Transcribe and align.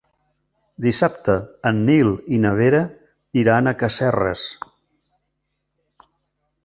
Dissabte 0.85 1.35
en 1.71 1.81
Nil 1.89 2.09
i 2.37 2.39
na 2.45 2.53
Vera 2.61 2.81
iran 3.43 3.69
a 3.69 3.75
Casserres. 3.83 4.47